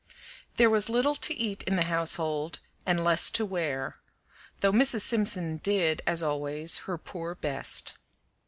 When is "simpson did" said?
5.01-6.01